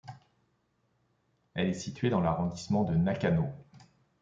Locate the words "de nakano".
2.85-3.49